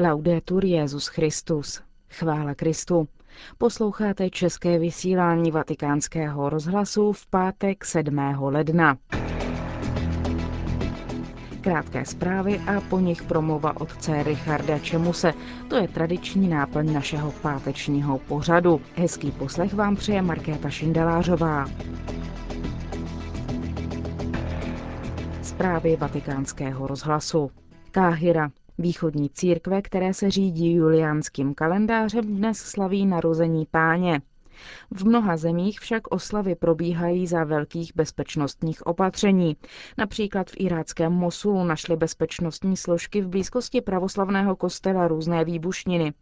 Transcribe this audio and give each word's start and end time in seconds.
Laudetur 0.00 0.64
Jezus 0.64 1.06
Christus. 1.06 1.82
Chvála 2.10 2.54
Kristu. 2.54 3.08
Posloucháte 3.58 4.30
české 4.30 4.78
vysílání 4.78 5.50
Vatikánského 5.50 6.50
rozhlasu 6.50 7.12
v 7.12 7.26
pátek 7.26 7.84
7. 7.84 8.18
ledna. 8.38 8.98
Krátké 11.60 12.04
zprávy 12.04 12.58
a 12.58 12.80
po 12.80 12.98
nich 12.98 13.22
promluva 13.22 13.80
otce 13.80 14.22
Richarda 14.22 14.78
Čemuse. 14.78 15.32
To 15.68 15.76
je 15.76 15.88
tradiční 15.88 16.48
náplň 16.48 16.92
našeho 16.92 17.32
pátečního 17.32 18.18
pořadu. 18.18 18.80
Hezký 18.96 19.30
poslech 19.30 19.74
vám 19.74 19.96
přeje 19.96 20.22
Markéta 20.22 20.70
Šindelářová. 20.70 21.66
Zprávy 25.42 25.96
vatikánského 25.96 26.86
rozhlasu. 26.86 27.50
Káhira. 27.90 28.50
Východní 28.80 29.30
církve, 29.30 29.82
které 29.82 30.14
se 30.14 30.30
řídí 30.30 30.72
juliánským 30.74 31.54
kalendářem, 31.54 32.36
dnes 32.36 32.58
slaví 32.58 33.06
narození 33.06 33.66
páně. 33.70 34.20
V 34.90 35.04
mnoha 35.06 35.36
zemích 35.36 35.80
však 35.80 36.08
oslavy 36.14 36.54
probíhají 36.54 37.26
za 37.26 37.44
velkých 37.44 37.92
bezpečnostních 37.96 38.86
opatření. 38.86 39.56
Například 39.98 40.50
v 40.50 40.54
iráckém 40.58 41.12
Mosulu 41.12 41.64
našly 41.64 41.96
bezpečnostní 41.96 42.76
složky 42.76 43.20
v 43.20 43.28
blízkosti 43.28 43.80
pravoslavného 43.80 44.56
kostela 44.56 45.08
různé 45.08 45.44
výbušniny. 45.44 46.12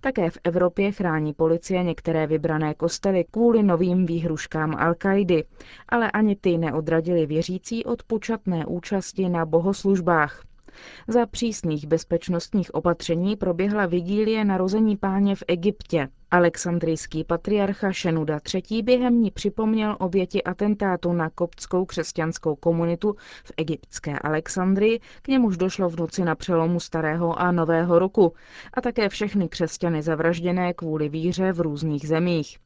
Také 0.00 0.30
v 0.30 0.38
Evropě 0.44 0.92
chrání 0.92 1.32
policie 1.32 1.84
některé 1.84 2.26
vybrané 2.26 2.74
kostely 2.74 3.24
kvůli 3.30 3.62
novým 3.62 4.06
výhruškám 4.06 4.70
Al-Kaidy, 4.70 5.44
ale 5.88 6.10
ani 6.10 6.36
ty 6.36 6.58
neodradili 6.58 7.26
věřící 7.26 7.84
od 7.84 8.02
počatné 8.02 8.66
účasti 8.66 9.28
na 9.28 9.46
bohoslužbách. 9.46 10.45
Za 11.08 11.26
přísných 11.26 11.86
bezpečnostních 11.86 12.74
opatření 12.74 13.36
proběhla 13.36 13.86
vigílie 13.86 14.44
narození 14.44 14.96
páně 14.96 15.36
v 15.36 15.42
Egyptě. 15.48 16.08
Alexandrijský 16.30 17.24
patriarcha 17.24 17.92
Šenuda 17.92 18.40
III. 18.54 18.82
během 18.82 19.20
ní 19.22 19.30
připomněl 19.30 19.96
oběti 20.00 20.42
atentátu 20.44 21.12
na 21.12 21.30
koptskou 21.30 21.84
křesťanskou 21.84 22.54
komunitu 22.54 23.16
v 23.44 23.52
egyptské 23.56 24.18
Alexandrii, 24.18 25.00
k 25.22 25.28
němuž 25.28 25.56
došlo 25.56 25.88
v 25.88 25.96
noci 25.96 26.24
na 26.24 26.34
přelomu 26.34 26.80
starého 26.80 27.40
a 27.40 27.52
nového 27.52 27.98
roku, 27.98 28.32
a 28.74 28.80
také 28.80 29.08
všechny 29.08 29.48
křesťany 29.48 30.02
zavražděné 30.02 30.74
kvůli 30.74 31.08
víře 31.08 31.52
v 31.52 31.60
různých 31.60 32.08
zemích. 32.08 32.58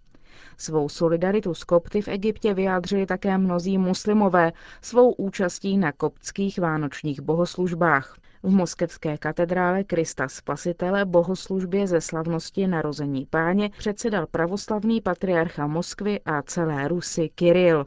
Svou 0.60 0.88
solidaritu 0.88 1.54
s 1.54 1.64
kopty 1.64 2.02
v 2.02 2.08
Egyptě 2.08 2.54
vyjádřili 2.54 3.06
také 3.06 3.38
mnozí 3.38 3.78
muslimové 3.78 4.52
svou 4.82 5.12
účastí 5.12 5.78
na 5.78 5.92
koptských 5.92 6.58
vánočních 6.58 7.20
bohoslužbách. 7.20 8.16
V 8.42 8.50
moskevské 8.50 9.18
katedrále 9.18 9.84
Krista 9.84 10.28
Spasitele 10.28 11.04
bohoslužbě 11.04 11.86
ze 11.86 12.00
slavnosti 12.00 12.66
narození 12.66 13.26
páně 13.30 13.70
předsedal 13.78 14.26
pravoslavný 14.26 15.00
patriarcha 15.00 15.66
Moskvy 15.66 16.20
a 16.20 16.42
celé 16.42 16.88
Rusy 16.88 17.30
Kiril. 17.34 17.86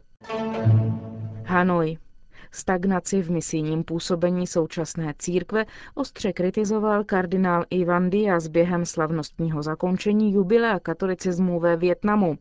Hanoj. 1.45 1.97
Stagnaci 2.51 3.21
v 3.21 3.31
misijním 3.31 3.83
působení 3.83 4.47
současné 4.47 5.13
církve 5.19 5.65
ostře 5.95 6.33
kritizoval 6.33 7.03
kardinál 7.03 7.65
Ivan 7.69 8.09
Diaz 8.09 8.47
během 8.47 8.85
slavnostního 8.85 9.63
zakončení 9.63 10.33
jubilea 10.33 10.79
katolicismu 10.79 11.59
ve 11.59 11.77
Větnamu. 11.77 12.37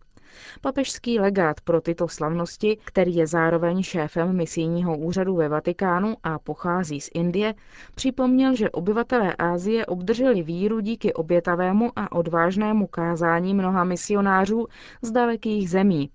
Papežský 0.61 1.21
legát 1.21 1.61
pro 1.61 1.81
tyto 1.81 2.09
slavnosti, 2.09 2.79
který 2.85 3.15
je 3.15 3.27
zároveň 3.27 3.83
šéfem 3.83 4.37
misijního 4.37 4.99
úřadu 4.99 5.35
ve 5.37 5.49
Vatikánu 5.49 6.17
a 6.23 6.39
pochází 6.39 7.01
z 7.01 7.11
Indie, 7.15 7.55
připomněl, 7.95 8.57
že 8.57 8.71
obyvatelé 8.71 9.37
Ázie 9.37 9.87
obdrželi 9.87 10.43
víru 10.43 10.81
díky 10.81 11.13
obětavému 11.13 11.93
a 11.97 12.13
odvážnému 12.13 12.87
kázání 12.87 13.55
mnoha 13.55 13.85
misionářů 13.85 14.67
z 15.03 15.11
dalekých 15.11 15.71
zemí. 15.71 16.11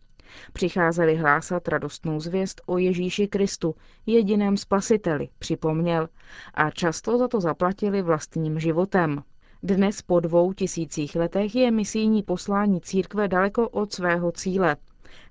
Přicházeli 0.54 1.16
hlásat 1.16 1.68
radostnou 1.68 2.20
zvěst 2.20 2.61
o 2.66 2.78
Ježíši 2.78 3.28
Kristu, 3.28 3.76
jediném 4.05 4.58
spasiteli, 4.58 5.30
připomněl, 5.39 6.10
a 6.54 6.72
často 6.72 7.17
za 7.17 7.28
to 7.28 7.42
zaplatili 7.42 8.02
vlastním 8.02 8.60
životem. 8.60 9.23
Dnes 9.64 10.02
po 10.02 10.20
dvou 10.20 10.54
tisících 10.54 11.16
letech 11.16 11.56
je 11.56 11.72
misijní 11.72 12.23
poslání 12.23 12.82
církve 12.82 13.28
daleko 13.28 13.70
od 13.70 13.94
svého 13.94 14.32
cíle. 14.32 14.76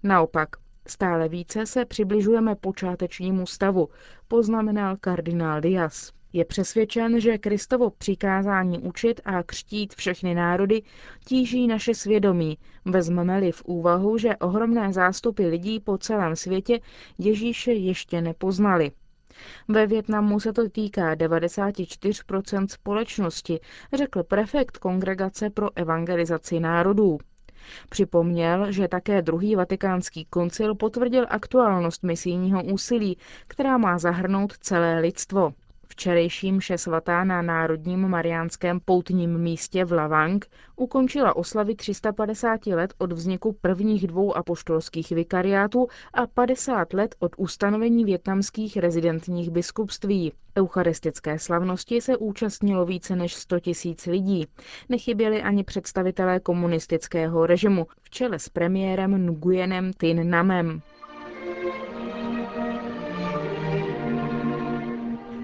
Naopak, 0.03 0.49
stále 0.87 1.29
více 1.29 1.67
se 1.67 1.85
přibližujeme 1.85 2.55
počátečnímu 2.55 3.47
stavu, 3.47 3.89
poznamenal 4.29 4.97
kardinál 5.01 5.61
Dias. 5.61 6.13
Je 6.33 6.45
přesvědčen, 6.45 7.21
že 7.21 7.39
Kristovo 7.39 7.91
přikázání 7.91 8.79
učit 8.79 9.21
a 9.25 9.43
křtít 9.43 9.95
všechny 9.95 10.35
národy 10.35 10.83
tíží 11.25 11.67
naše 11.67 11.95
svědomí, 11.95 12.59
vezmeme-li 12.85 13.53
v 13.53 13.63
úvahu, 13.65 14.19
že 14.19 14.37
ohromné 14.37 14.93
zástupy 14.93 15.47
lidí 15.47 15.81
po 15.81 15.99
celém 15.99 16.37
světě 16.37 16.81
Ježíše 17.19 17.73
ještě 17.73 18.21
nepoznali. 18.21 18.93
Ve 19.69 19.87
Větnamu 19.87 20.41
se 20.41 20.53
to 20.53 20.69
týká 20.69 21.15
94% 21.15 22.67
společnosti, 22.69 23.61
řekl 23.93 24.23
prefekt 24.23 24.79
Kongregace 24.79 25.51
pro 25.51 25.69
evangelizaci 25.77 26.61
národů. 26.61 27.19
Připomněl, 27.89 28.73
že 28.73 28.89
také 28.89 29.23
druhý 29.23 29.55
vatikánský 29.57 30.25
koncil 30.25 30.75
potvrdil 30.75 31.27
aktuálnost 31.31 32.03
misijního 32.03 32.65
úsilí, 32.65 33.19
která 33.49 33.79
má 33.79 33.99
zahrnout 33.99 34.59
celé 34.59 35.01
lidstvo. 35.01 35.53
Včerejší 35.89 36.53
mše 36.53 36.79
svatá 36.79 37.25
na 37.25 37.43
Národním 37.43 38.09
mariánském 38.09 38.81
poutním 38.85 39.39
místě 39.39 39.85
v 39.85 39.93
Lavang 39.93 40.47
ukončila 40.77 41.37
oslavy 41.37 41.75
350 41.75 42.67
let 42.67 42.95
od 42.99 43.13
vzniku 43.13 43.53
prvních 43.61 44.07
dvou 44.07 44.37
apoštolských 44.37 45.11
vikariátů 45.11 45.87
a 46.15 46.27
50 46.27 46.93
let 46.93 47.15
od 47.19 47.33
ustanovení 47.37 48.05
větnamských 48.05 48.77
rezidentních 48.77 49.51
biskupství. 49.51 50.33
Eucharistické 50.59 51.39
slavnosti 51.39 52.01
se 52.01 52.17
účastnilo 52.17 52.87
více 52.87 53.17
než 53.17 53.35
100 53.35 53.61
tisíc 53.61 54.07
lidí. 54.07 54.47
Nechyběli 54.89 55.43
ani 55.43 55.65
představitelé 55.65 56.41
komunistického 56.41 57.47
režimu 57.47 57.87
v 58.03 58.11
čele 58.11 58.39
s 58.39 58.49
premiérem 58.49 59.27
Nguyenem 59.27 59.93
Tin 59.93 60.31
Namem. 60.31 60.83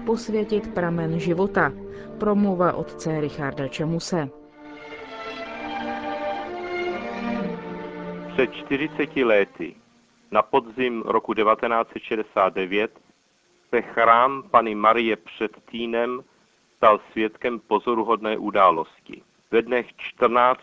Posvětit 0.05 0.73
pramen 0.73 1.19
života. 1.19 1.71
Promluva 2.19 2.73
otce 2.73 3.21
Richarda 3.21 3.67
Čemuse. 3.67 4.29
Před 8.33 8.53
40 8.53 9.15
lety, 9.15 9.75
na 10.31 10.41
podzim 10.41 11.01
roku 11.05 11.33
1969, 11.33 12.91
se 13.69 13.81
chrám 13.81 14.43
Pany 14.51 14.75
Marie 14.75 15.15
před 15.15 15.51
Týnem 15.71 16.21
stal 16.77 16.99
svědkem 17.11 17.59
pozoruhodné 17.59 18.37
události. 18.37 19.21
Ve 19.51 19.61
dnech 19.61 19.95
14. 19.97 20.59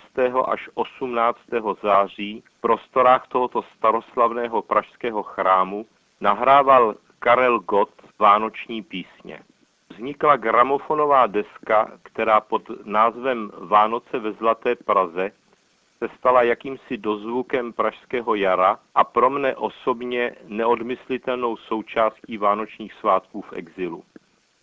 až 0.47 0.69
18. 0.75 1.39
září 1.83 2.43
v 2.59 2.61
prostorách 2.61 3.29
tohoto 3.29 3.63
staroslavného 3.77 4.63
pražského 4.63 5.23
chrámu 5.23 5.87
nahrával 6.21 6.95
Karel 7.23 7.59
Gott 7.59 7.93
vánoční 8.19 8.83
písně. 8.83 9.41
Vznikla 9.89 10.37
gramofonová 10.37 11.27
deska, 11.27 11.93
která 12.03 12.41
pod 12.41 12.63
názvem 12.85 13.51
Vánoce 13.59 14.19
ve 14.19 14.33
Zlaté 14.33 14.75
Praze 14.75 15.33
se 15.99 16.09
stala 16.19 16.43
jakýmsi 16.43 16.97
dozvukem 16.97 17.73
pražského 17.73 18.35
jara 18.35 18.79
a 18.95 19.05
pro 19.05 19.31
mne 19.31 19.57
osobně 19.57 20.37
neodmyslitelnou 20.49 21.57
součástí 21.57 22.37
vánočních 22.37 22.93
svátků 22.93 23.43
v 23.43 23.53
exilu. 23.53 24.05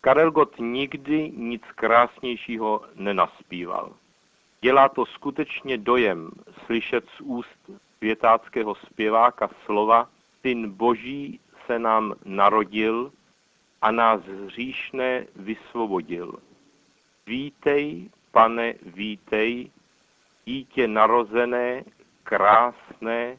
Karel 0.01 0.31
Gott 0.31 0.59
nikdy 0.59 1.31
nic 1.35 1.63
krásnějšího 1.75 2.81
nenaspíval. 2.95 3.91
Dělá 4.61 4.89
to 4.89 5.05
skutečně 5.05 5.77
dojem 5.77 6.29
slyšet 6.65 7.05
z 7.17 7.21
úst 7.21 7.69
světáckého 7.97 8.75
zpěváka 8.75 9.49
slova 9.65 10.09
Syn 10.41 10.69
Boží 10.69 11.39
se 11.67 11.79
nám 11.79 12.13
narodil 12.25 13.11
a 13.81 13.91
nás 13.91 14.21
hříšné 14.21 15.25
vysvobodil. 15.35 16.39
Vítej, 17.27 18.09
pane, 18.31 18.73
vítej, 18.85 19.71
dítě 20.45 20.87
narozené, 20.87 21.83
krásné, 22.23 23.37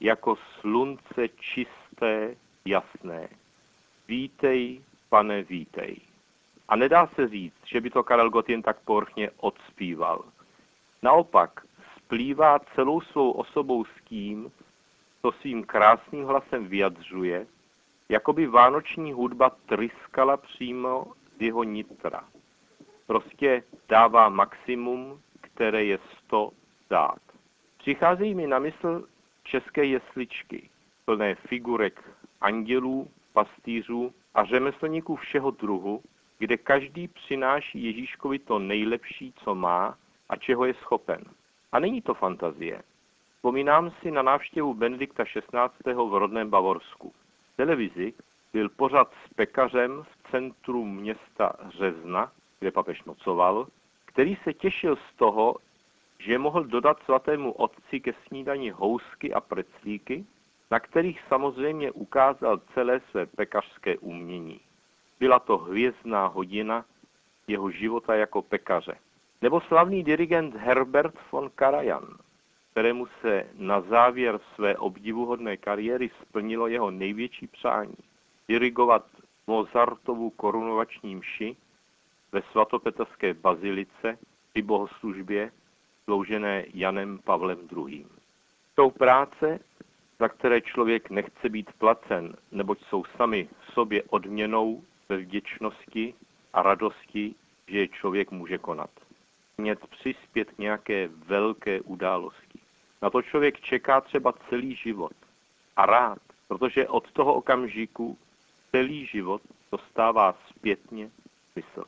jako 0.00 0.36
slunce 0.60 1.28
čisté, 1.28 2.36
jasné. 2.64 3.28
Vítej, 4.08 4.80
pane, 5.08 5.42
vítej. 5.42 5.96
A 6.68 6.76
nedá 6.76 7.06
se 7.06 7.28
říct, 7.28 7.60
že 7.64 7.80
by 7.80 7.90
to 7.90 8.02
Karel 8.02 8.30
Gott 8.30 8.48
jen 8.48 8.62
tak 8.62 8.80
porchně 8.80 9.30
odspíval. 9.36 10.24
Naopak, 11.02 11.60
splývá 11.96 12.58
celou 12.74 13.00
svou 13.00 13.30
osobou 13.30 13.84
s 13.84 14.04
tím, 14.04 14.52
co 15.22 15.32
svým 15.32 15.64
krásným 15.64 16.24
hlasem 16.24 16.68
vyjadřuje 16.68 17.46
jako 18.08 18.32
by 18.32 18.46
vánoční 18.46 19.12
hudba 19.12 19.50
tryskala 19.50 20.36
přímo 20.36 21.06
z 21.38 21.42
jeho 21.42 21.62
nitra. 21.62 22.24
Prostě 23.06 23.62
dává 23.88 24.28
maximum, 24.28 25.20
které 25.40 25.84
je 25.84 25.98
sto 26.18 26.50
dát. 26.90 27.20
Přicházejí 27.78 28.34
mi 28.34 28.46
na 28.46 28.58
mysl 28.58 29.08
české 29.42 29.84
jesličky, 29.84 30.70
plné 31.04 31.34
figurek 31.34 32.10
andělů, 32.40 33.10
pastýřů 33.32 34.14
a 34.34 34.44
řemeslníků 34.44 35.16
všeho 35.16 35.50
druhu, 35.50 36.02
kde 36.38 36.56
každý 36.56 37.08
přináší 37.08 37.84
Ježíškovi 37.84 38.38
to 38.38 38.58
nejlepší, 38.58 39.32
co 39.36 39.54
má 39.54 39.98
a 40.28 40.36
čeho 40.36 40.64
je 40.64 40.74
schopen. 40.74 41.24
A 41.72 41.78
není 41.78 42.02
to 42.02 42.14
fantazie. 42.14 42.82
Vzpomínám 43.36 43.90
si 43.90 44.10
na 44.10 44.22
návštěvu 44.22 44.74
Benedikta 44.74 45.24
XVI. 45.24 45.94
v 45.94 46.18
rodném 46.18 46.50
Bavorsku. 46.50 47.12
Televizi 47.56 48.12
byl 48.52 48.68
pořad 48.68 49.12
s 49.26 49.34
pekařem 49.34 50.02
v 50.02 50.30
centru 50.30 50.84
města 50.84 51.52
Řezna, 51.78 52.32
kde 52.60 52.70
papež 52.70 53.04
nocoval, 53.04 53.66
který 54.04 54.36
se 54.44 54.52
těšil 54.52 54.96
z 54.96 55.16
toho, 55.16 55.56
že 56.18 56.38
mohl 56.38 56.64
dodat 56.64 57.02
svatému 57.04 57.52
otci 57.52 58.00
ke 58.00 58.12
snídani 58.26 58.70
housky 58.70 59.34
a 59.34 59.40
preclíky, 59.40 60.24
na 60.70 60.80
kterých 60.80 61.20
samozřejmě 61.28 61.90
ukázal 61.90 62.60
celé 62.74 63.00
své 63.10 63.26
pekařské 63.26 63.98
umění. 63.98 64.60
Byla 65.20 65.38
to 65.38 65.58
hvězdná 65.58 66.26
hodina 66.26 66.84
jeho 67.46 67.70
života 67.70 68.14
jako 68.14 68.42
pekaře. 68.42 68.98
Nebo 69.42 69.60
slavný 69.60 70.04
dirigent 70.04 70.54
Herbert 70.54 71.14
von 71.32 71.50
Karajan, 71.54 72.18
kterému 72.74 73.06
se 73.20 73.46
na 73.54 73.80
závěr 73.80 74.40
své 74.54 74.76
obdivuhodné 74.76 75.56
kariéry 75.56 76.10
splnilo 76.22 76.66
jeho 76.66 76.90
největší 76.90 77.46
přání 77.46 77.96
dirigovat 78.48 79.06
Mozartovu 79.46 80.30
korunovační 80.30 81.16
mši 81.16 81.56
ve 82.32 82.42
svatopetrské 82.42 83.34
bazilice 83.34 84.18
při 84.50 84.62
bohoslužbě 84.62 85.52
sloužené 86.04 86.64
Janem 86.74 87.18
Pavlem 87.18 87.58
II. 87.76 88.06
Jsou 88.74 88.90
práce, 88.90 89.60
za 90.18 90.28
které 90.28 90.60
člověk 90.60 91.10
nechce 91.10 91.48
být 91.48 91.72
placen, 91.78 92.36
neboť 92.52 92.78
jsou 92.84 93.04
sami 93.16 93.48
sobě 93.72 94.02
odměnou 94.02 94.82
ve 95.08 95.16
vděčnosti 95.16 96.14
a 96.52 96.62
radosti, 96.62 97.34
že 97.68 97.78
je 97.78 97.88
člověk 97.88 98.30
může 98.30 98.58
konat. 98.58 98.90
Mět 99.58 99.86
přispět 99.86 100.58
nějaké 100.58 101.08
velké 101.08 101.80
události. 101.80 102.43
Na 103.04 103.10
to 103.10 103.22
člověk 103.22 103.60
čeká 103.60 104.00
třeba 104.00 104.32
celý 104.48 104.74
život. 104.76 105.12
A 105.76 105.86
rád, 105.86 106.18
protože 106.48 106.88
od 106.88 107.12
toho 107.12 107.34
okamžiku 107.34 108.18
celý 108.70 109.06
život 109.06 109.42
dostává 109.72 110.34
zpětně 110.50 111.10
smysl. 111.52 111.84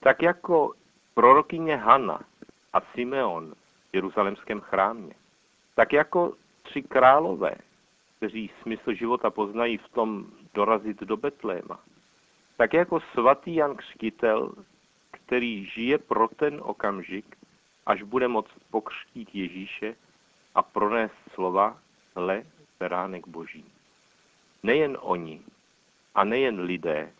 Tak 0.00 0.22
jako 0.22 0.72
prorokyně 1.14 1.76
Hanna 1.76 2.20
a 2.72 2.80
Simeon 2.80 3.54
v 3.90 3.94
jeruzalemském 3.94 4.60
chrámě, 4.60 5.14
tak 5.74 5.92
jako 5.92 6.34
tři 6.62 6.82
králové, 6.82 7.54
kteří 8.16 8.50
smysl 8.62 8.92
života 8.92 9.30
poznají 9.30 9.78
v 9.78 9.88
tom 9.88 10.26
dorazit 10.54 11.00
do 11.00 11.16
Betléma, 11.16 11.80
tak 12.56 12.72
jako 12.72 13.00
svatý 13.00 13.54
Jan 13.54 13.76
Křtitel, 13.76 14.54
který 15.10 15.66
žije 15.66 15.98
pro 15.98 16.28
ten 16.28 16.60
okamžik, 16.62 17.36
až 17.86 18.02
bude 18.02 18.28
moct 18.28 18.52
pokřtít 18.70 19.34
Ježíše 19.34 19.96
a 20.56 20.62
pronést 20.62 21.14
slova, 21.34 21.78
hle, 22.14 22.42
beránek 22.80 23.28
boží. 23.28 23.64
Nejen 24.62 24.96
oni, 25.00 25.42
a 26.14 26.24
nejen 26.24 26.60
lidé, 26.60 27.12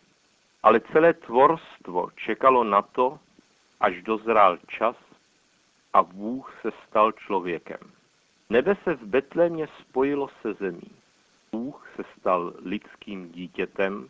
ale 0.63 0.79
celé 0.79 1.13
tvorstvo 1.13 2.09
čekalo 2.15 2.63
na 2.63 2.81
to, 2.81 3.19
až 3.79 4.01
dozrál 4.01 4.57
čas 4.67 4.95
a 5.93 6.03
Bůh 6.03 6.61
se 6.61 6.69
stal 6.87 7.11
člověkem. 7.11 7.79
Nebe 8.49 8.77
se 8.83 8.93
v 8.93 9.03
Betlémě 9.03 9.67
spojilo 9.81 10.29
se 10.41 10.53
zemí. 10.53 10.91
Bůh 11.51 11.87
se 11.95 12.03
stal 12.19 12.53
lidským 12.63 13.31
dítětem, 13.31 14.07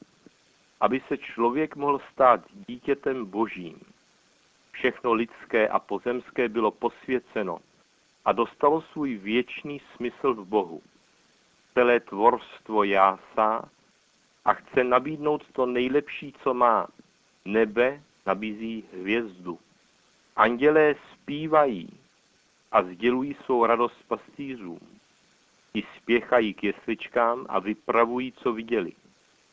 aby 0.80 1.02
se 1.08 1.18
člověk 1.18 1.76
mohl 1.76 2.00
stát 2.14 2.40
dítětem 2.68 3.26
božím. 3.26 3.80
Všechno 4.72 5.14
lidské 5.14 5.68
a 5.68 5.80
pozemské 5.80 6.50
bylo 6.50 6.72
posvěceno 6.72 7.60
a 8.28 8.32
dostalo 8.32 8.82
svůj 8.82 9.18
věčný 9.18 9.82
smysl 9.96 10.34
v 10.34 10.46
Bohu. 10.46 10.82
Celé 11.74 12.00
tvorstvo 12.00 12.84
jásá 12.84 13.70
a 14.46 14.54
chce 14.54 14.84
nabídnout 14.84 15.44
to 15.52 15.66
nejlepší, 15.66 16.34
co 16.44 16.54
má. 16.54 16.88
Nebe 17.46 18.04
nabízí 18.26 18.84
hvězdu. 18.94 19.60
Andělé 20.36 20.96
zpívají 21.14 21.90
a 22.72 22.84
sdělují 22.84 23.38
svou 23.46 23.66
radost 23.66 24.04
pastýřům. 24.08 24.80
I 25.74 25.84
spěchají 25.98 26.54
k 26.54 26.64
jesličkám 26.64 27.46
a 27.50 27.60
vypravují, 27.60 28.32
co 28.32 28.54
viděli. 28.54 28.92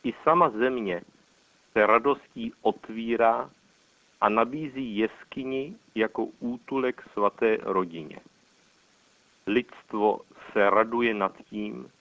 I 0.03 0.13
sama 0.23 0.49
země 0.49 1.01
se 1.71 1.85
radostí 1.85 2.53
otvírá 2.61 3.49
a 4.21 4.29
nabízí 4.29 4.97
jeskyni 4.97 5.75
jako 5.95 6.27
útulek 6.39 7.03
svaté 7.13 7.57
rodině. 7.61 8.19
Lidstvo 9.47 10.19
se 10.51 10.69
raduje 10.69 11.13
nad 11.13 11.37
tím, 11.49 11.91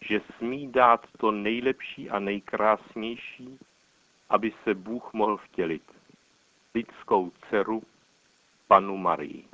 že 0.00 0.20
smí 0.38 0.72
dát 0.72 1.06
to 1.18 1.30
nejlepší 1.30 2.10
a 2.10 2.18
nejkrásnější, 2.18 3.58
aby 4.28 4.52
se 4.64 4.74
Bůh 4.74 5.12
mohl 5.12 5.36
vtělit. 5.36 5.82
Lidskou 6.74 7.30
dceru, 7.30 7.82
panu 8.68 8.96
Marii. 8.96 9.44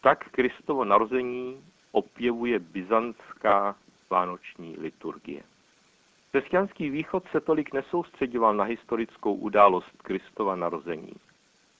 Tak 0.00 0.30
Kristovo 0.30 0.84
narození 0.84 1.64
opěvuje 1.92 2.58
byzantská 2.58 3.76
vánoční 4.10 4.76
liturgie. 4.76 5.42
Křesťanský 6.30 6.90
východ 6.90 7.24
se 7.30 7.40
tolik 7.40 7.72
nesoustředoval 7.72 8.54
na 8.54 8.64
historickou 8.64 9.34
událost 9.34 10.02
Kristova 10.02 10.56
narození, 10.56 11.12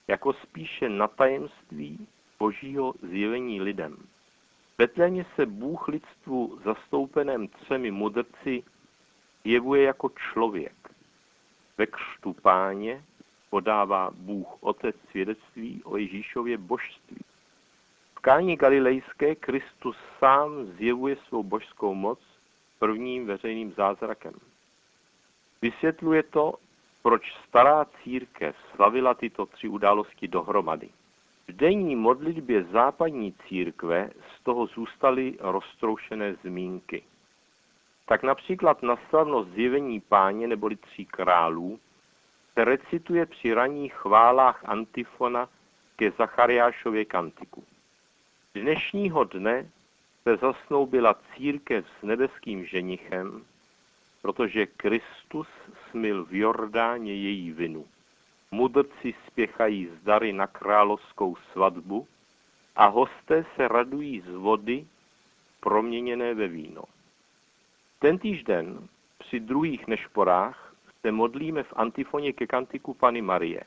jako 0.07 0.33
spíše 0.33 0.89
na 0.89 1.07
tajemství 1.07 2.07
božího 2.39 2.93
zjevení 3.01 3.61
lidem. 3.61 3.97
Betlémě 4.77 5.25
se 5.35 5.45
Bůh 5.45 5.87
lidstvu 5.87 6.59
zastoupeném 6.65 7.47
třemi 7.47 7.91
mudrci 7.91 8.63
jevuje 9.43 9.83
jako 9.83 10.09
člověk. 10.09 10.75
Ve 11.77 11.85
křtu 11.85 12.33
páně 12.33 13.03
podává 13.49 14.11
Bůh 14.13 14.47
Otec 14.59 14.95
svědectví 15.09 15.81
o 15.83 15.97
Ježíšově 15.97 16.57
božství. 16.57 17.17
V 18.15 18.19
káni 18.19 18.55
galilejské 18.55 19.35
Kristus 19.35 19.97
sám 20.19 20.65
zjevuje 20.65 21.15
svou 21.27 21.43
božskou 21.43 21.93
moc 21.93 22.19
prvním 22.79 23.25
veřejným 23.25 23.73
zázrakem. 23.73 24.33
Vysvětluje 25.61 26.23
to, 26.23 26.53
proč 27.01 27.33
stará 27.47 27.85
církev 28.03 28.55
slavila 28.75 29.13
tyto 29.13 29.45
tři 29.45 29.67
události 29.67 30.27
dohromady. 30.27 30.89
V 31.47 31.51
denní 31.51 31.95
modlitbě 31.95 32.63
západní 32.63 33.33
církve 33.47 34.09
z 34.35 34.43
toho 34.43 34.65
zůstaly 34.65 35.37
roztroušené 35.39 36.35
zmínky. 36.35 37.03
Tak 38.05 38.23
například 38.23 38.83
na 38.83 38.95
slavnost 39.09 39.49
zjevení 39.49 39.99
páně 39.99 40.47
neboli 40.47 40.75
tří 40.75 41.05
králů 41.05 41.79
se 42.53 42.65
recituje 42.65 43.25
při 43.25 43.53
ranních 43.53 43.93
chválách 43.93 44.61
antifona 44.65 45.49
ke 45.95 46.11
Zachariášově 46.11 47.05
kantiku. 47.05 47.63
Dnešního 48.53 49.23
dne 49.23 49.69
se 50.23 50.37
zasnoubila 50.37 51.15
církev 51.35 51.85
s 51.99 52.03
nebeským 52.03 52.65
ženichem, 52.65 53.45
protože 54.21 54.65
Kristus 54.65 55.47
smil 55.91 56.25
v 56.25 56.33
Jordáně 56.33 57.13
její 57.13 57.51
vinu 57.51 57.85
mudrci 58.51 59.13
spěchají 59.27 59.87
z 59.87 60.03
dary 60.03 60.33
na 60.33 60.47
královskou 60.47 61.35
svatbu 61.51 62.07
a 62.75 62.85
hosté 62.85 63.45
se 63.55 63.67
radují 63.67 64.21
z 64.21 64.29
vody 64.29 64.85
proměněné 65.59 66.33
ve 66.33 66.47
víno. 66.47 66.83
Tentýž 67.99 68.43
den 68.43 68.87
při 69.17 69.39
druhých 69.39 69.87
nešporách 69.87 70.73
se 71.01 71.11
modlíme 71.11 71.63
v 71.63 71.73
antifoně 71.75 72.33
ke 72.33 72.47
kantiku 72.47 72.93
Pany 72.93 73.21
Marie. 73.21 73.63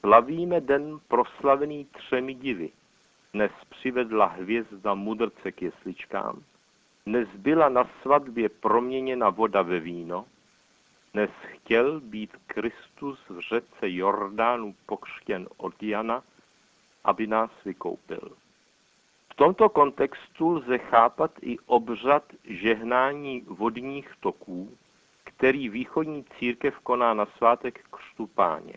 Slavíme 0.00 0.60
den 0.60 0.98
proslavený 1.08 1.84
třemi 1.84 2.34
divy. 2.34 2.70
Dnes 3.34 3.52
přivedla 3.68 4.26
hvězda 4.26 4.94
mudrce 4.94 5.52
k 5.52 5.62
jesličkám, 5.62 6.42
dnes 7.06 7.28
byla 7.34 7.68
na 7.68 7.90
svatbě 8.02 8.48
proměněna 8.48 9.30
voda 9.30 9.62
ve 9.62 9.80
víno, 9.80 10.24
dnes 11.14 11.30
chtěl 11.42 12.00
být 12.00 12.36
Kristus 12.46 13.18
v 13.28 13.40
řece 13.40 13.82
Jordánu 13.82 14.74
pokřtěn 14.86 15.48
od 15.56 15.82
Jana, 15.82 16.22
aby 17.04 17.26
nás 17.26 17.50
vykoupil. 17.64 18.32
V 19.32 19.34
tomto 19.34 19.68
kontextu 19.68 20.48
lze 20.48 20.78
chápat 20.78 21.30
i 21.42 21.58
obřad 21.66 22.24
žehnání 22.44 23.40
vodních 23.40 24.10
toků, 24.20 24.76
který 25.24 25.68
východní 25.68 26.24
církev 26.38 26.78
koná 26.78 27.14
na 27.14 27.26
svátek 27.26 27.84
křtu 27.90 28.26
páně. 28.26 28.74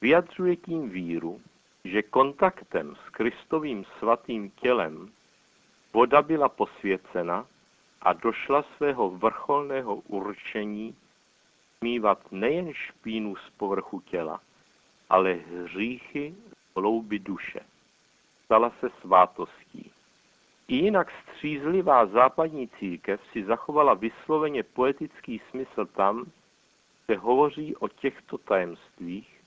Vyjadřuje 0.00 0.56
tím 0.56 0.90
víru, 0.90 1.40
že 1.84 2.02
kontaktem 2.02 2.96
s 3.06 3.10
Kristovým 3.10 3.84
svatým 3.98 4.50
tělem 4.50 5.12
voda 5.92 6.22
byla 6.22 6.48
posvěcena 6.48 7.46
a 8.02 8.12
došla 8.12 8.64
svého 8.76 9.10
vrcholného 9.10 9.94
určení 9.94 10.96
smívat 11.82 12.32
nejen 12.32 12.74
špínu 12.74 13.36
z 13.36 13.50
povrchu 13.56 14.00
těla, 14.00 14.40
ale 15.10 15.32
hříchy 15.32 16.34
z 16.34 16.76
hlouby 16.76 17.18
duše. 17.18 17.60
Stala 18.44 18.72
se 18.80 18.88
svátostí. 19.00 19.90
I 20.68 20.76
jinak 20.76 21.12
střízlivá 21.22 22.06
západní 22.06 22.68
církev 22.68 23.20
si 23.32 23.44
zachovala 23.44 23.94
vysloveně 23.94 24.62
poetický 24.62 25.42
smysl 25.50 25.86
tam, 25.86 26.24
kde 27.06 27.16
hovoří 27.16 27.76
o 27.76 27.88
těchto 27.88 28.38
tajemstvích, 28.38 29.40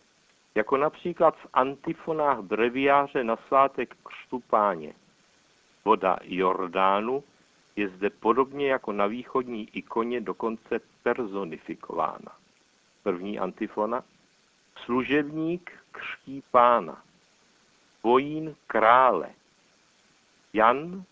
jako 0.56 0.78
například 0.78 1.36
v 1.36 1.48
antifonách 1.54 2.40
breviáře 2.40 3.24
na 3.24 3.36
svátek 3.48 3.96
křtu 4.04 4.40
páně. 4.40 4.94
Voda 5.86 6.18
Jordánu 6.24 7.24
je 7.76 7.90
zde 7.90 8.10
podobně 8.10 8.68
jako 8.68 8.92
na 8.92 9.08
východní 9.08 9.70
ikoně 9.74 10.22
dokonce 10.22 10.80
personifikována. 11.04 12.32
První 13.04 13.40
antifona. 13.40 14.04
Služebník 14.86 15.72
křtí 15.92 16.44
pána. 16.52 17.04
Vojín 18.04 18.56
krále. 18.68 19.30
Jan 20.54 21.04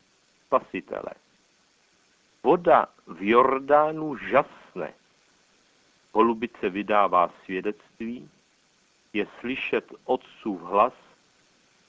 spasitele. 0.46 1.13
Voda 2.43 2.86
v 3.08 3.29
Jordánu 3.29 4.17
žasne. 4.17 4.93
Holubice 6.12 6.70
vydává 6.70 7.32
svědectví, 7.43 8.29
je 9.13 9.27
slyšet 9.39 9.93
otcův 10.05 10.62
hlas, 10.62 10.93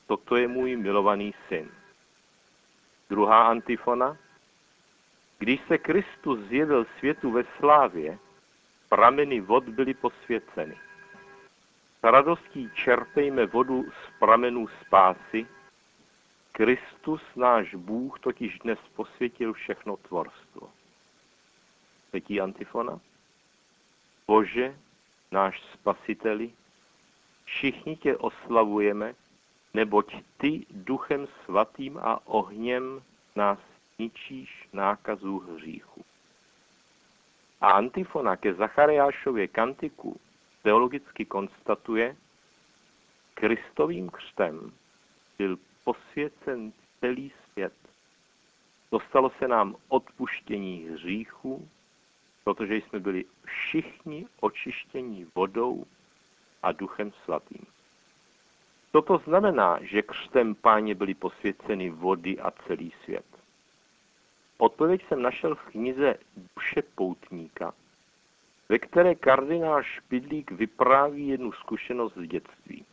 toto 0.07 0.37
je 0.37 0.49
můj 0.49 0.77
milovaný 0.77 1.35
syn. 1.49 1.71
Druhá 3.11 3.49
antifona. 3.49 4.17
Když 5.45 5.61
se 5.69 5.79
Kristus 5.79 6.41
zjevil 6.41 6.87
světu 6.99 7.31
ve 7.31 7.45
slávě, 7.59 8.19
prameny 8.89 9.41
vod 9.41 9.69
byly 9.69 9.95
posvěceny. 9.95 10.77
S 12.01 12.03
radostí 12.03 12.71
čerpejme 12.75 13.47
vodu 13.47 13.85
z 13.85 14.19
pramenů 14.19 14.69
spásy. 14.69 15.47
Kristus, 16.53 17.23
náš 17.37 17.75
Bůh, 17.75 18.21
totiž 18.21 18.59
dnes 18.59 18.79
posvětil 18.97 19.53
všechno 19.53 19.97
tvorstvo. 19.97 20.71
Třetí 22.09 22.41
antifona. 22.41 23.01
Bože, 24.27 24.77
náš 25.33 25.63
spasiteli, 25.73 26.51
všichni 27.45 27.97
tě 27.97 28.17
oslavujeme, 28.17 29.15
neboť 29.75 30.17
ty 30.37 30.67
duchem 30.71 31.27
svatým 31.45 31.99
a 31.99 32.27
ohněm 32.27 33.03
nás 33.37 33.74
ničíš 33.99 34.69
nákazů 34.73 35.39
hříchu. 35.39 36.05
A 37.61 37.71
antifona 37.71 38.37
ke 38.37 38.55
Zachariášově 38.55 39.49
kantiku 39.49 40.21
teologicky 40.63 41.25
konstatuje, 41.25 42.17
Kristovým 43.35 44.11
křtem 44.11 44.73
byl 45.39 45.59
posvěcen 45.85 46.73
celý 47.01 47.33
svět. 47.53 47.73
Dostalo 48.93 49.31
se 49.39 49.49
nám 49.49 49.77
odpuštění 49.89 50.89
hříchů, 50.89 51.69
protože 52.45 52.77
jsme 52.77 53.01
byli 53.01 53.25
všichni 53.45 54.27
očištění 54.41 55.27
vodou 55.35 55.85
a 56.63 56.73
duchem 56.73 57.13
svatým. 57.25 57.67
Toto 58.93 59.19
znamená, 59.19 59.79
že 59.83 60.03
křtem 60.03 60.55
páně 60.55 60.95
byly 60.95 61.15
posvěceny 61.15 61.91
vody 61.91 62.39
a 62.41 62.51
celý 62.51 62.93
svět. 63.05 63.34
Odpověď 64.59 65.09
jsem 65.09 65.23
našel 65.23 65.55
v 65.55 65.65
knize 65.65 66.15
Duše 66.37 66.83
poutníka, 66.95 67.75
ve 68.69 68.79
které 68.79 69.15
kardinál 69.15 69.83
Špidlík 69.83 70.51
vypráví 70.51 71.29
jednu 71.29 71.53
zkušenost 71.53 72.15
z 72.15 72.29
dětství. 72.29 72.85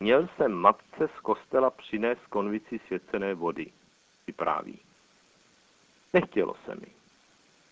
Měl 0.00 0.28
jsem 0.36 0.52
matce 0.52 1.08
z 1.16 1.20
kostela 1.20 1.70
přinést 1.70 2.26
konvici 2.26 2.80
svěcené 2.86 3.34
vody, 3.34 3.72
vypráví. 4.26 4.78
Nechtělo 6.12 6.54
se 6.64 6.74
mi. 6.74 6.86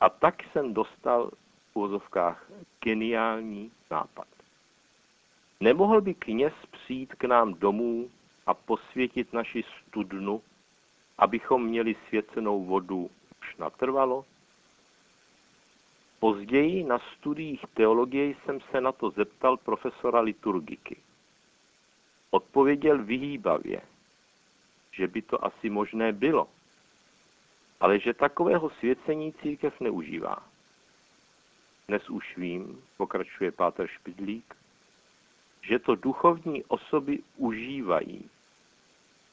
A 0.00 0.09
tak 0.09 0.43
jsem 0.52 0.75
dostal 0.75 1.31
v 1.73 1.76
úzovkách 1.76 2.50
geniální 2.81 3.73
nápad. 3.90 4.26
Nemohl 5.61 6.00
by 6.00 6.14
kněz 6.14 6.52
přijít 6.71 7.14
k 7.14 7.25
nám 7.25 7.54
domů 7.54 8.11
a 8.47 8.54
posvětit 8.54 9.33
naši 9.33 9.62
studnu, 9.62 10.43
abychom 11.18 11.64
měli 11.64 11.97
svěcenou 12.09 12.64
vodu 12.64 13.11
už 13.40 13.56
natrvalo? 13.56 14.25
Později 16.21 16.85
na 16.85 16.99
studiích 16.99 17.64
teologie 17.75 18.35
jsem 18.44 18.61
se 18.61 18.80
na 18.80 18.92
to 18.92 19.11
zeptal 19.11 19.56
profesora 19.56 20.21
liturgiky. 20.21 20.97
Odpověděl 22.30 23.04
vyhýbavě, 23.04 23.80
že 24.92 25.09
by 25.09 25.23
to 25.23 25.44
asi 25.44 25.71
možné 25.71 26.12
bylo, 26.12 26.49
ale 27.80 28.00
že 28.00 28.14
takového 28.14 28.71
svěcení 28.71 29.33
církev 29.33 29.80
neužívá. 29.80 30.37
Dnes 31.88 32.11
už 32.11 32.37
vím, 32.37 32.83
pokračuje 32.97 33.52
Páter 33.52 33.87
Špidlík, 33.87 34.54
že 35.62 35.78
to 35.78 35.94
duchovní 35.94 36.64
osoby 36.64 37.18
užívají 37.37 38.30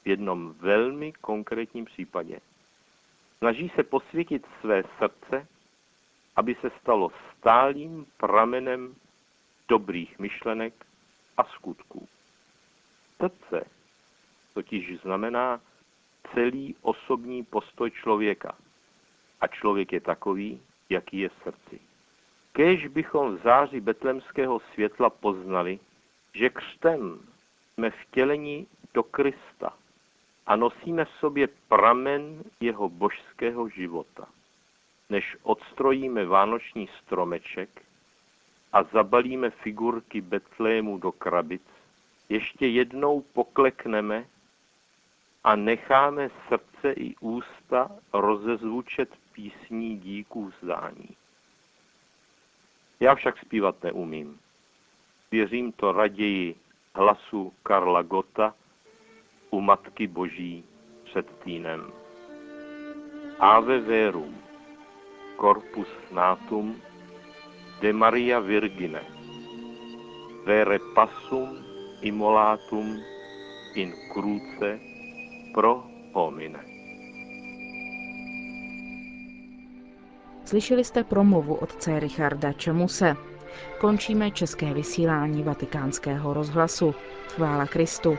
v 0.04 0.08
jednom 0.08 0.52
velmi 0.52 1.12
konkrétním 1.12 1.84
případě. 1.84 2.40
Snaží 3.38 3.72
se 3.74 3.82
posvětit 3.82 4.46
své 4.60 4.82
srdce, 4.98 5.48
aby 6.36 6.54
se 6.60 6.70
stalo 6.80 7.10
stálým 7.38 8.06
pramenem 8.16 8.94
dobrých 9.68 10.18
myšlenek 10.18 10.86
a 11.36 11.44
skutků. 11.44 12.08
Srdce 13.16 13.64
totiž 14.54 15.00
znamená 15.00 15.60
celý 16.34 16.76
osobní 16.82 17.44
postoj 17.44 17.90
člověka. 17.90 18.56
A 19.40 19.46
člověk 19.46 19.92
je 19.92 20.00
takový, 20.00 20.60
jaký 20.90 21.18
je 21.18 21.28
v 21.28 21.42
srdci. 21.42 21.80
Kéž 22.52 22.86
bychom 22.86 23.36
v 23.36 23.42
záři 23.42 23.80
betlemského 23.80 24.60
světla 24.60 25.10
poznali, 25.10 25.78
že 26.34 26.50
křtem 26.50 27.20
jsme 27.74 27.90
vtěleni 27.90 28.66
do 28.94 29.02
Krista 29.02 29.72
a 30.46 30.56
nosíme 30.56 31.04
v 31.04 31.10
sobě 31.10 31.48
pramen 31.68 32.44
jeho 32.60 32.88
božského 32.88 33.68
života. 33.68 34.28
Než 35.10 35.36
odstrojíme 35.42 36.24
vánoční 36.24 36.88
stromeček 37.02 37.82
a 38.72 38.82
zabalíme 38.82 39.50
figurky 39.50 40.20
Betlému 40.20 40.98
do 40.98 41.12
krabic, 41.12 41.62
ještě 42.28 42.66
jednou 42.66 43.20
poklekneme 43.20 44.26
a 45.44 45.56
necháme 45.56 46.30
srdce 46.48 46.92
i 46.92 47.14
ústa 47.20 47.90
rozezvučet 48.12 49.08
písní 49.32 49.98
díků 49.98 50.44
vzdání. 50.44 51.16
Já 53.00 53.14
však 53.14 53.38
zpívat 53.38 53.82
neumím. 53.82 54.40
Věřím 55.30 55.72
to 55.72 55.92
raději 55.92 56.54
hlasu 56.94 57.52
Karla 57.62 58.02
Gota 58.02 58.54
u 59.52 59.60
Matky 59.60 60.06
Boží 60.06 60.64
před 61.04 61.26
týnem. 61.44 61.92
Ave 63.38 63.80
verum, 63.80 64.34
corpus 65.40 65.88
natum, 66.12 66.76
de 67.80 67.92
Maria 67.92 68.40
Virgine, 68.40 69.02
vere 70.44 70.78
passum 70.94 71.64
immolatum 72.02 72.96
in 73.74 73.92
cruce 74.12 74.78
pro 75.54 75.84
homine. 76.12 76.64
Slyšeli 80.44 80.84
jste 80.84 81.04
promluvu 81.04 81.54
otce 81.54 82.00
Richarda 82.00 82.52
Čemuse. 82.52 83.16
Končíme 83.80 84.30
české 84.30 84.74
vysílání 84.74 85.42
vatikánského 85.42 86.34
rozhlasu. 86.34 86.94
Chvála 87.28 87.66
Kristu. 87.66 88.18